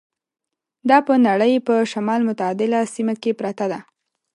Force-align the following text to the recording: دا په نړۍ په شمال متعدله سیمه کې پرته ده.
دا 0.89 0.97
په 1.07 1.13
نړۍ 1.27 1.53
په 1.67 1.73
شمال 1.91 2.21
متعدله 2.29 2.79
سیمه 2.93 3.13
کې 3.21 3.31
پرته 3.39 3.65
ده. 3.71 3.79